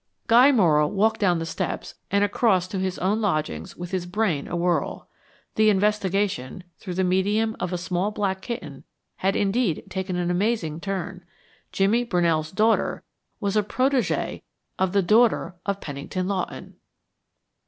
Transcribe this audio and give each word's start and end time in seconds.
Guy 0.25 0.51
Morrow 0.51 0.87
walked 0.87 1.19
down 1.19 1.37
the 1.37 1.45
steps 1.45 1.93
and 2.09 2.23
across 2.23 2.67
to 2.69 2.79
his 2.79 2.97
own 2.97 3.21
lodgings 3.21 3.75
with 3.77 3.91
his 3.91 4.07
brain 4.07 4.47
awhirl. 4.47 5.05
The 5.53 5.69
investigation, 5.69 6.63
through 6.79 6.95
the 6.95 7.03
medium 7.03 7.55
of 7.59 7.71
a 7.71 7.77
small 7.77 8.09
black 8.09 8.41
kitten, 8.41 8.83
had 9.17 9.35
indeed 9.35 9.83
taken 9.89 10.15
an 10.15 10.31
amazing 10.31 10.79
turn. 10.79 11.23
Jimmy 11.71 12.03
Brunell's 12.03 12.49
daughter 12.51 13.03
was 13.39 13.55
a 13.55 13.61
protégée 13.61 14.41
of 14.79 14.93
the 14.93 15.03
daughter 15.03 15.53
of 15.67 15.79
Pennington 15.81 16.27
Lawton! 16.27 16.77